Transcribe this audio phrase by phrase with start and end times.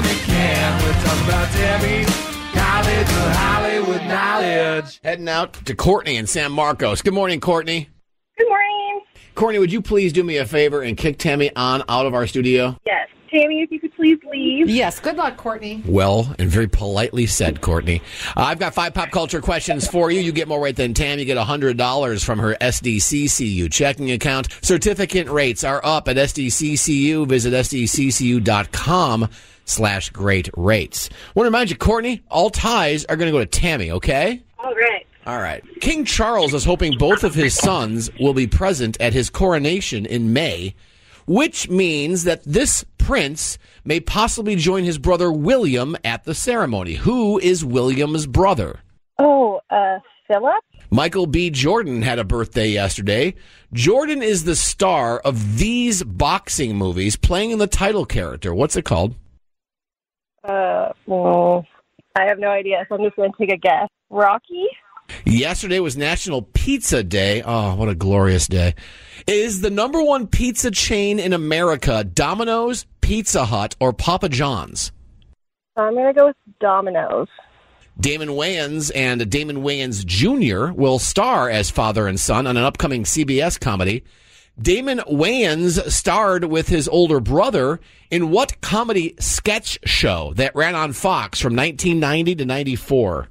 [0.00, 0.82] Tammy can.
[0.82, 2.06] We're talking about Tammy's
[2.54, 4.98] College of Hollywood Knowledge.
[5.04, 7.02] Heading out to Courtney and San Marcos.
[7.02, 7.90] Good morning, Courtney.
[8.38, 9.02] Good morning.
[9.34, 12.26] Courtney, would you please do me a favor and kick Tammy on out of our
[12.26, 12.78] studio?
[12.86, 13.08] Yes.
[13.30, 14.70] Tammy, if you could please leave.
[14.70, 14.98] Yes.
[15.00, 15.82] Good luck, Courtney.
[15.86, 18.00] Well, and very politely said, Courtney.
[18.36, 20.20] Uh, I've got five pop culture questions for you.
[20.20, 21.18] You get more right than Tam.
[21.18, 24.48] You get $100 from her SDCCU checking account.
[24.62, 27.28] Certificate rates are up at SDCCU.
[27.28, 29.28] Visit SDCCU.com
[29.70, 31.08] slash great rates.
[31.34, 34.42] want to remind you, Courtney, all ties are going to go to Tammy, okay?
[34.58, 35.06] All right.
[35.26, 35.62] All right.
[35.80, 40.32] King Charles is hoping both of his sons will be present at his coronation in
[40.32, 40.74] May,
[41.26, 46.94] which means that this prince may possibly join his brother William at the ceremony.
[46.94, 48.80] Who is William's brother?
[49.18, 50.64] Oh, uh, Philip?
[50.90, 51.50] Michael B.
[51.50, 53.34] Jordan had a birthday yesterday.
[53.72, 58.52] Jordan is the star of these boxing movies, playing in the title character.
[58.52, 59.14] What's it called?
[60.44, 61.66] Uh, well,
[62.16, 63.88] I have no idea, so I'm just going to take a guess.
[64.08, 64.66] Rocky?
[65.24, 67.42] Yesterday was National Pizza Day.
[67.42, 68.74] Oh, what a glorious day.
[69.26, 74.92] Is the number one pizza chain in America Domino's, Pizza Hut, or Papa John's?
[75.76, 77.28] I'm going to go with Domino's.
[77.98, 80.72] Damon Wayans and Damon Wayans Jr.
[80.72, 84.04] will star as father and son on an upcoming CBS comedy.
[84.60, 90.92] Damon Wayans starred with his older brother in what comedy sketch show that ran on
[90.92, 93.28] Fox from 1990 to 94?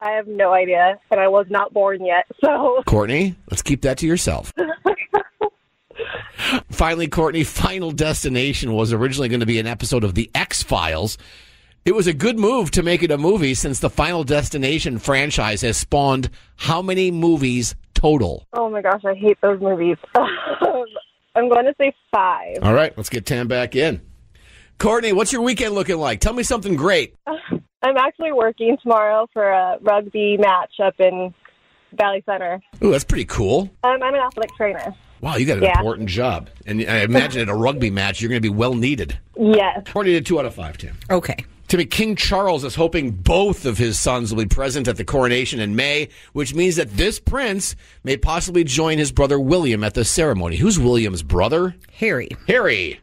[0.00, 2.82] I have no idea, and I was not born yet, so.
[2.86, 4.52] Courtney, let's keep that to yourself.
[6.70, 11.18] Finally, Courtney, Final Destination was originally going to be an episode of The X Files.
[11.84, 15.62] It was a good move to make it a movie since the Final Destination franchise
[15.62, 18.46] has spawned how many movies total?
[18.54, 19.96] Oh my gosh, I hate those movies.
[20.14, 22.58] I'm going to say five.
[22.62, 24.00] All right, let's get Tam back in.
[24.78, 26.20] Courtney, what's your weekend looking like?
[26.20, 27.14] Tell me something great.
[27.26, 31.32] I'm actually working tomorrow for a rugby match up in
[31.92, 32.60] Valley Center.
[32.82, 33.70] Ooh, that's pretty cool.
[33.84, 34.94] Um, I'm an athletic trainer.
[35.20, 35.78] Wow, you got an Yeah.
[35.78, 36.48] important job.
[36.66, 39.18] And I imagine at a rugby match, you're going to be well needed.
[39.42, 39.84] Yes.
[39.90, 40.98] Courtney did two out of five, Tim.
[41.10, 41.46] Okay.
[41.70, 45.60] Timmy, King Charles is hoping both of his sons will be present at the coronation
[45.60, 50.04] in May, which means that this prince may possibly join his brother William at the
[50.04, 50.56] ceremony.
[50.56, 51.76] Who's William's brother?
[51.92, 52.28] Harry.
[52.48, 52.98] Harry.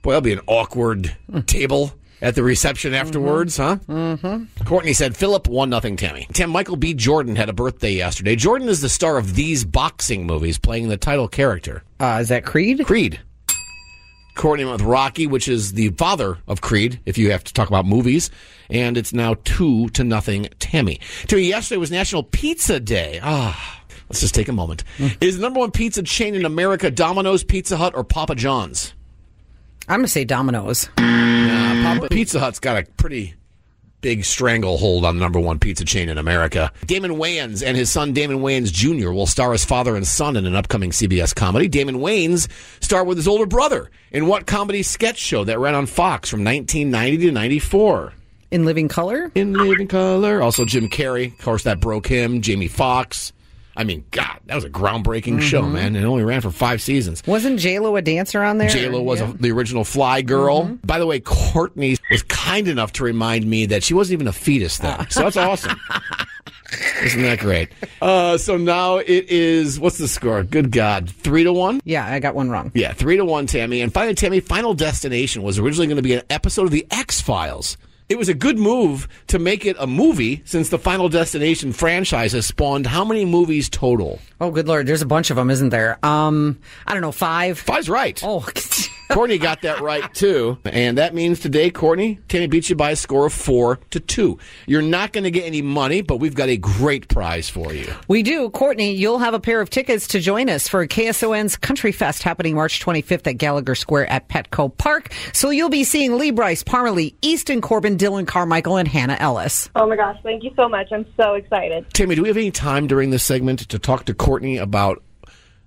[0.00, 1.14] Boy, that'll be an awkward
[1.44, 3.76] table at the reception afterwards, huh?
[3.86, 4.64] Mm-hmm.
[4.64, 5.98] Courtney said Philip won nothing.
[5.98, 6.26] Tammy.
[6.32, 6.94] Tim Michael B.
[6.94, 8.36] Jordan had a birthday yesterday.
[8.36, 11.82] Jordan is the star of these boxing movies, playing the title character.
[12.00, 12.86] Uh, is that Creed?
[12.86, 13.20] Creed.
[14.34, 17.68] Courtney went with Rocky, which is the father of Creed, if you have to talk
[17.68, 18.30] about movies.
[18.70, 21.00] And it's now two to nothing, Tammy.
[21.26, 23.20] Tammy, yesterday was National Pizza Day.
[23.22, 24.84] Ah, let's just take a moment.
[25.20, 28.94] Is the number one pizza chain in America Domino's, Pizza Hut, or Papa John's?
[29.88, 30.88] I'm going to say Domino's.
[30.96, 33.34] Nah, Papa Pizza Hut's got a pretty
[34.02, 36.70] big stranglehold on the number one pizza chain in America.
[36.84, 39.10] Damon Wayans and his son Damon Wayans Jr.
[39.10, 41.68] will star as father and son in an upcoming CBS comedy.
[41.68, 42.48] Damon Wayans
[42.80, 46.44] starred with his older brother in what comedy sketch show that ran on Fox from
[46.44, 48.12] 1990 to 94?
[48.50, 49.32] In Living Color?
[49.34, 50.42] In Living Color.
[50.42, 51.32] Also Jim Carrey.
[51.32, 52.42] Of course, that broke him.
[52.42, 53.32] Jamie Foxx.
[53.76, 55.96] I mean, God, that was a groundbreaking show, man.
[55.96, 57.22] It only ran for five seasons.
[57.26, 58.68] Wasn't J-Lo a dancer on there?
[58.68, 59.30] J-Lo was Yeah.
[59.30, 60.78] a, the original Fly Girl.
[60.84, 64.32] By the way, Courtney was kind enough to remind me that she wasn't even a
[64.32, 65.08] fetus then.
[65.10, 65.78] So that's awesome.
[67.02, 67.68] Isn't that great?
[68.00, 70.42] Uh, so now it is, what's the score?
[70.42, 71.10] Good God.
[71.10, 71.80] Three to one?
[71.84, 72.70] Yeah, I got one wrong.
[72.74, 73.82] Yeah, three to one, Tammy.
[73.82, 77.20] And finally, Tammy, Final Destination was originally going to be an episode of The X
[77.20, 77.76] Files.
[78.12, 82.32] It was a good move to make it a movie since the Final Destination franchise
[82.32, 84.18] has spawned how many movies total?
[84.38, 85.98] Oh, good lord, there's a bunch of them, isn't there?
[86.04, 87.58] Um, I don't know, five.
[87.58, 88.20] Five's right.
[88.22, 88.40] Oh,
[89.10, 92.96] Courtney got that right too, and that means today, Courtney, Tammy beat you by a
[92.96, 94.38] score of four to two.
[94.66, 97.92] You're not going to get any money, but we've got a great prize for you.
[98.08, 98.48] We do.
[98.50, 102.54] Courtney, you'll have a pair of tickets to join us for KSON's Country Fest happening
[102.54, 105.12] March 25th at Gallagher Square at Petco Park.
[105.32, 109.68] So you'll be seeing Lee Brice, Parmalee, Easton Corbin, Dillon Carmichael, and Hannah Ellis.
[109.76, 110.88] Oh my gosh, thank you so much.
[110.92, 111.86] I'm so excited.
[111.92, 115.02] Tammy, do we have any time during this segment to talk to Courtney about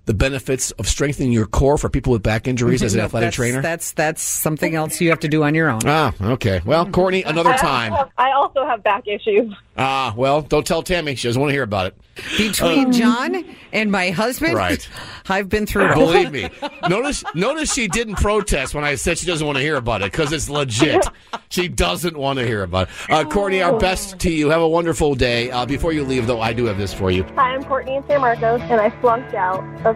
[0.06, 3.26] the benefits of strengthening your core for people with back injuries as an Nope, athletic
[3.26, 3.62] that's, trainer?
[3.62, 5.80] That's that's something else you have to do on your own.
[5.84, 6.62] Ah, okay.
[6.64, 7.92] Well, Courtney, another I time.
[7.92, 9.52] also, have, I also have back issues.
[9.78, 11.14] Ah, well, don't tell Tammy.
[11.16, 11.96] She doesn't want to hear about it.
[12.38, 13.44] Between John
[13.74, 14.88] and my husband, Right.
[15.28, 16.48] I've been through Believe me.
[16.88, 20.12] Notice, notice she didn't protest when I said she doesn't want to hear about it
[20.12, 21.04] because it's legit.
[21.50, 23.10] She doesn't want to hear about it.
[23.10, 24.48] Uh, Courtney, our best to you.
[24.48, 25.50] Have a wonderful day.
[25.50, 27.24] Uh, before you leave, though, I do have this for you.
[27.34, 29.95] Hi, I'm Courtney in San Marcos, and I flunked out of